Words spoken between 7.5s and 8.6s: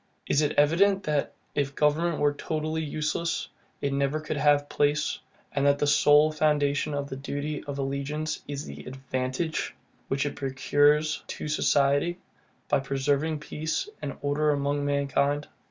of allegiance